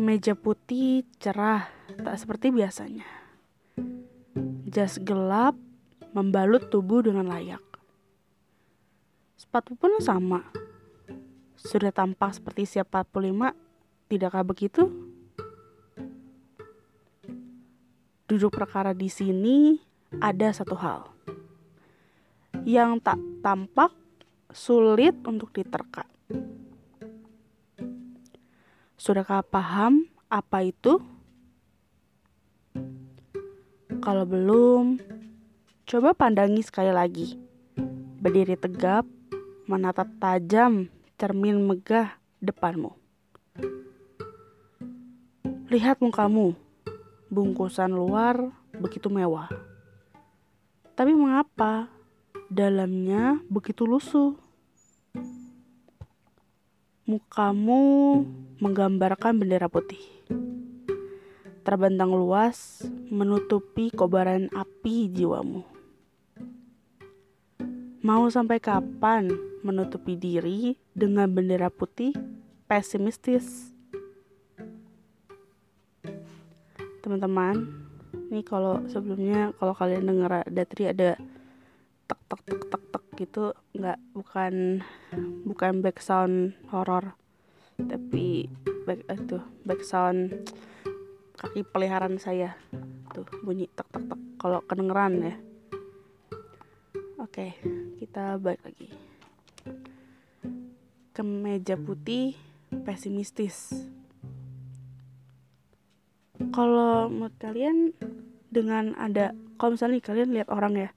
[0.00, 1.68] Kemeja putih cerah,
[2.00, 3.04] tak seperti biasanya.
[4.64, 5.52] Jas gelap
[6.16, 7.60] membalut tubuh dengan layak.
[9.36, 10.40] Sepatu pun sama.
[11.52, 13.52] Sudah tampak seperti siap 45,
[14.08, 14.88] tidakkah begitu?
[18.24, 19.76] Duduk perkara di sini
[20.16, 21.12] ada satu hal
[22.64, 23.92] yang tak tampak
[24.48, 26.09] sulit untuk diterka.
[29.00, 31.00] Sudahkah paham apa itu?
[34.04, 35.00] Kalau belum,
[35.88, 37.32] coba pandangi sekali lagi.
[38.20, 39.08] Berdiri tegap,
[39.64, 42.12] menatap tajam cermin megah
[42.44, 42.92] depanmu.
[45.72, 46.52] Lihat mukamu,
[47.32, 49.48] bungkusan luar begitu mewah.
[50.92, 51.88] Tapi mengapa
[52.52, 54.49] dalamnya begitu lusuh?
[57.10, 57.82] Mukamu
[58.62, 59.98] menggambarkan bendera putih.
[61.66, 65.66] Terbentang luas menutupi kobaran api jiwamu.
[68.06, 69.26] Mau sampai kapan
[69.66, 72.14] menutupi diri dengan bendera putih
[72.70, 73.74] pesimistis?
[77.00, 77.66] teman-teman
[78.30, 81.18] ini kalau sebelumnya kalau kalian dengar ada tri ada
[82.06, 82.82] tek tek tek tek
[83.20, 84.80] gitu nggak bukan
[85.44, 87.12] bukan back sound horor
[87.76, 88.48] tapi
[88.88, 89.36] back itu
[89.68, 90.48] back sound
[91.40, 92.52] kaki peliharaan saya.
[93.16, 95.34] Tuh bunyi tek tek tek kalau kedengeran ya.
[97.16, 97.56] Oke
[97.96, 98.88] kita balik lagi.
[101.16, 102.36] Kemeja putih
[102.84, 103.72] pesimistis.
[106.50, 107.92] Kalau menurut kalian
[108.50, 110.90] dengan ada kalau misalnya kalian lihat orang ya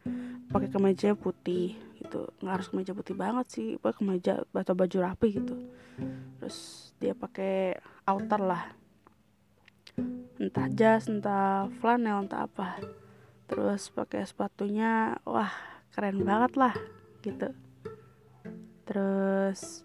[0.50, 1.76] pakai kemeja putih
[2.14, 2.30] gitu.
[2.45, 5.56] Nggak harus kemeja putih banget sih pakai kemeja atau baju rapi gitu.
[6.38, 6.57] Terus
[7.01, 8.63] dia pakai outer lah.
[10.38, 12.78] Entah jas entah flanel entah apa.
[13.50, 15.50] Terus pakai sepatunya wah
[15.90, 16.78] keren banget lah
[17.25, 17.50] gitu.
[18.85, 19.81] Terus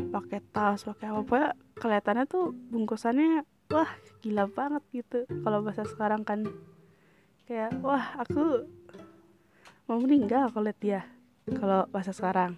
[0.00, 1.40] pakai tas pakai apa apa
[1.76, 3.42] kelihatannya tuh bungkusannya
[3.74, 3.90] wah
[4.22, 5.26] gila banget gitu.
[5.26, 6.46] Kalau bahasa sekarang kan
[7.50, 8.62] kayak wah aku
[9.90, 11.00] mau meninggal kalau lihat dia
[11.50, 12.54] kalau bahasa sekarang.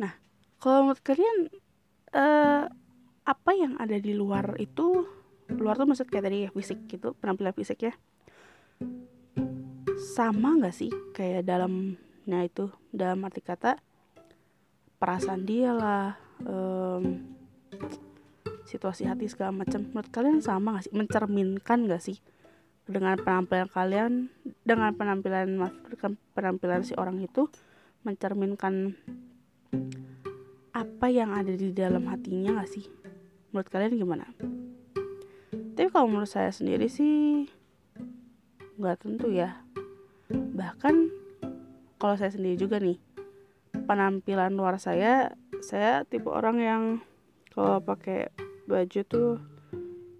[0.00, 0.16] Nah
[0.56, 1.52] kalau menurut kalian
[2.16, 2.64] uh,
[3.28, 5.04] apa yang ada di luar itu
[5.52, 7.92] luar tuh maksud kayak tadi ya fisik gitu penampilan fisik ya
[10.16, 13.76] sama nggak sih kayak dalamnya itu dalam arti kata
[14.96, 16.16] perasaan dia lah
[16.48, 17.20] um,
[18.64, 19.84] situasi hati segala macam?
[19.84, 20.94] Menurut kalian sama gak sih?
[20.96, 22.16] Mencerminkan gak sih
[22.92, 24.12] dengan penampilan kalian
[24.62, 25.56] dengan penampilan
[25.88, 27.48] dengan penampilan si orang itu
[28.04, 28.92] mencerminkan
[30.76, 32.84] apa yang ada di dalam hatinya gak sih?
[33.52, 34.26] Menurut kalian gimana?
[35.72, 37.48] Tapi kalau menurut saya sendiri sih
[38.76, 39.60] nggak tentu ya.
[40.32, 40.94] Bahkan
[41.96, 43.00] kalau saya sendiri juga nih
[43.84, 45.32] penampilan luar saya
[45.62, 46.82] saya tipe orang yang
[47.52, 48.32] kalau pakai
[48.66, 49.30] baju tuh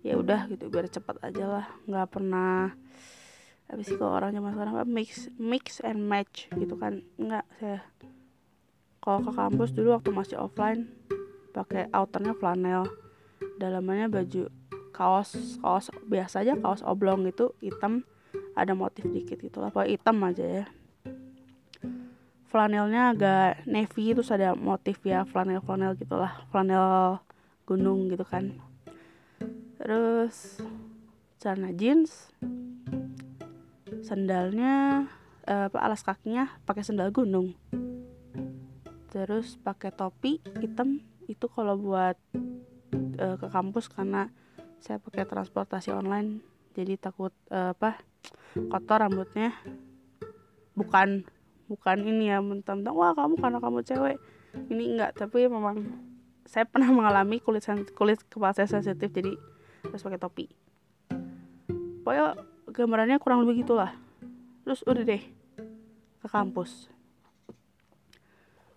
[0.02, 1.66] ya udah gitu biar cepat aja lah.
[1.86, 2.74] Nggak pernah
[3.70, 7.06] habis sih kalau orang zaman sekarang mix mix and match gitu kan.
[7.16, 7.80] Nggak saya
[9.02, 10.90] kalau ke kampus dulu waktu masih offline
[11.54, 12.86] pakai outernya flanel.
[13.58, 14.50] Dalamannya baju
[14.90, 18.02] kaos kaos biasa aja kaos oblong gitu hitam.
[18.52, 20.64] Ada motif dikit gitu lah hitam aja ya.
[22.52, 27.16] Flanelnya agak navy terus ada motif ya flanel flanel gitulah flanel
[27.64, 28.60] gunung gitu kan
[29.82, 30.62] terus
[31.42, 32.30] celana jeans
[34.06, 35.06] sandalnya
[35.46, 37.54] uh, alas kakinya pakai sandal gunung.
[39.10, 42.14] Terus pakai topi hitam itu kalau buat
[43.18, 44.30] uh, ke kampus karena
[44.78, 46.42] saya pakai transportasi online.
[46.78, 47.98] Jadi takut uh, apa
[48.54, 49.50] kotor rambutnya.
[50.78, 51.26] Bukan
[51.66, 54.16] bukan ini ya mentang-mentang wah kamu karena kamu cewek.
[54.70, 55.90] Ini enggak tapi memang
[56.46, 57.64] saya pernah mengalami kulit
[57.94, 59.32] kulit kepala saya sensitif jadi
[59.86, 60.46] harus pakai topi.
[62.02, 62.38] Pokoknya
[62.70, 63.94] gambarannya kurang lebih gitulah.
[64.62, 65.22] Terus udah deh
[66.22, 66.90] ke kampus.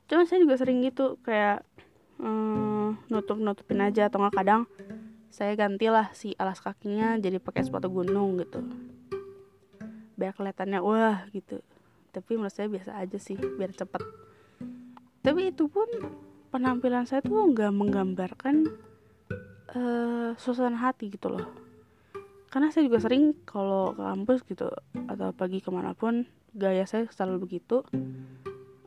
[0.06, 1.66] Cuman saya juga sering gitu kayak
[2.22, 4.70] hmm, nutup nutupin aja atau nggak kadang
[5.34, 8.62] saya gantilah si alas kakinya jadi pakai sepatu gunung gitu.
[10.16, 11.60] Biar kelihatannya wah gitu.
[12.16, 14.00] Tapi menurut saya biasa aja sih biar cepet.
[15.26, 15.90] Tapi itu pun
[16.54, 18.70] penampilan saya tuh nggak menggambarkan
[19.76, 21.46] uh, suasana hati gitu loh.
[22.50, 24.72] Karena saya juga sering kalau ke kampus gitu
[25.12, 26.24] atau pagi ke mana pun
[26.56, 27.84] gaya saya selalu begitu.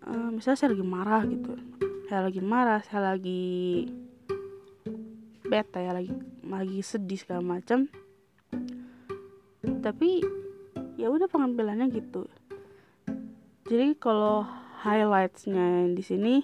[0.08, 1.52] Uh, misalnya saya lagi marah gitu.
[2.08, 3.84] Saya lagi marah saya lagi
[5.44, 6.12] bete ya lagi
[6.48, 7.92] lagi sedih segala macam.
[9.84, 10.24] Tapi
[10.96, 12.24] ya udah pengambilannya gitu.
[13.68, 14.48] Jadi kalau
[14.80, 16.34] highlightsnya di sini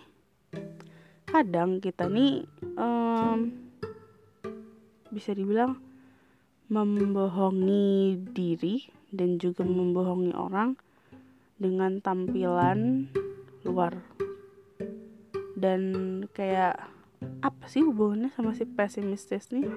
[1.25, 2.45] kadang kita nih
[2.77, 3.64] um,
[5.15, 5.79] bisa dibilang
[6.67, 8.83] membohongi diri
[9.15, 10.75] dan juga membohongi orang
[11.55, 13.07] dengan tampilan
[13.63, 13.95] luar.
[15.55, 15.83] Dan
[16.35, 16.91] kayak
[17.41, 19.71] apa sih hubungannya sama si pesimistis nih?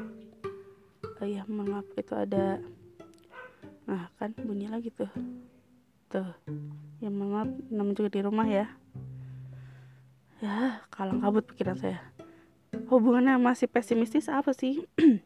[1.21, 2.57] Oh iya maaf itu ada
[3.87, 5.11] nah kan bunyi lagi tuh.
[6.09, 6.33] Tuh
[6.97, 8.67] ya maaf namanya juga di rumah ya.
[10.41, 12.16] Ya kalang kabut pikiran saya
[12.87, 14.83] hubungannya masih pesimistis apa sih?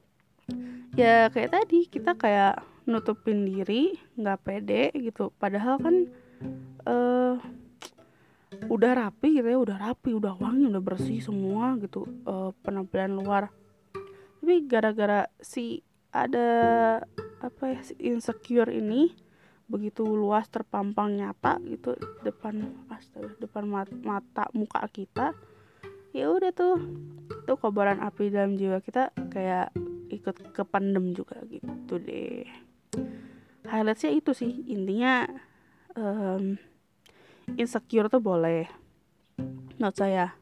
[0.92, 5.32] Ya kayak tadi kita kayak nutupin diri nggak pede gitu.
[5.40, 5.96] Padahal kan
[6.84, 7.40] uh,
[8.76, 13.56] udah rapi gitu ya udah rapi udah wangi udah bersih semua gitu uh, penampilan luar.
[14.44, 15.80] Tapi gara-gara si
[16.12, 17.00] ada
[17.40, 19.16] apa ya si insecure ini
[19.72, 21.96] begitu luas terpampang nyata gitu
[22.28, 25.32] depan astaga depan mata, mata muka kita
[26.12, 26.78] ya udah tuh.
[27.48, 29.72] Tuh kobaran api dalam jiwa kita kayak
[30.12, 32.46] ikut kependem juga gitu deh.
[33.66, 34.52] Highlightsnya itu sih.
[34.68, 35.26] Intinya
[35.96, 36.60] um,
[37.56, 38.68] insecure tuh boleh
[39.80, 40.36] menurut saya.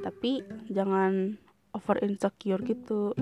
[0.00, 0.42] Tapi
[0.72, 1.36] jangan
[1.76, 3.12] over insecure gitu.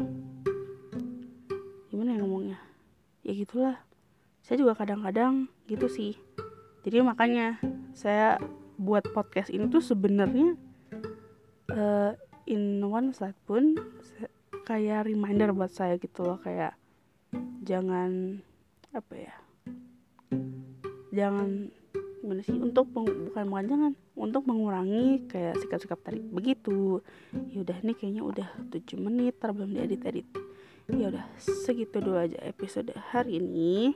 [1.91, 2.59] Gimana ya ngomongnya?
[3.27, 3.77] Ya gitulah.
[4.47, 6.15] Saya juga kadang-kadang gitu sih.
[6.87, 7.59] Jadi makanya
[7.99, 8.39] saya
[8.79, 10.55] buat podcast ini tuh sebenarnya
[11.77, 12.13] uh,
[12.49, 13.77] in one slide pun
[14.67, 16.75] kayak reminder buat saya gitu loh kayak
[17.63, 18.43] jangan
[18.91, 19.35] apa ya
[21.15, 21.71] jangan
[22.25, 26.19] gimana sih untuk bukan bukan jangan untuk mengurangi kayak sikap-sikap tadi.
[26.19, 26.99] Begitu.
[27.55, 30.27] Ya udah nih kayaknya udah 7 menit ter belum diedit edit
[30.87, 33.95] ya udah segitu dulu aja episode hari ini.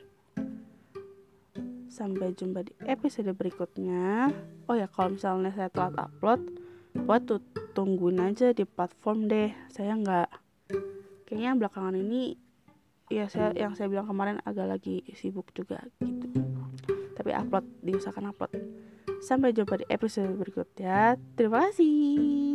[1.90, 4.30] Sampai jumpa di episode berikutnya.
[4.66, 6.42] Oh ya kalau misalnya saya telat upload
[7.06, 7.22] buat
[7.80, 9.48] tungguin aja di platform deh.
[9.72, 10.28] Saya nggak
[11.24, 12.36] kayaknya belakangan ini
[13.08, 16.28] ya saya yang saya bilang kemarin agak lagi sibuk juga gitu.
[17.16, 18.52] Tapi upload diusahakan upload.
[19.24, 21.16] Sampai jumpa di episode berikutnya.
[21.36, 22.49] Terima kasih